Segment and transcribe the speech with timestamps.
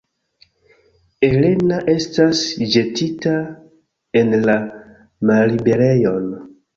[1.25, 2.41] Helena estas
[2.75, 3.33] ĵetita
[4.23, 4.55] en la
[5.31, 6.27] malliberejon.